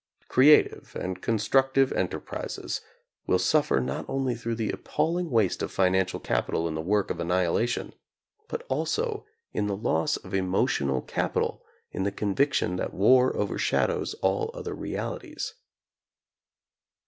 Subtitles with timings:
[0.29, 2.81] Creative and constructive enterprises
[3.27, 7.19] will suffer not only through the appalling waste of financial capital in the work of
[7.19, 7.93] annihilation,
[8.47, 14.49] but also in the loss of emotional capital in the conviction that war overshadows all
[14.55, 15.53] other realities.